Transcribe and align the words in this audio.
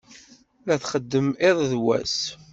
La 0.65 0.75
txeddem 0.83 1.27
iḍ 1.49 1.59
d 1.71 1.73
wass. 1.83 2.17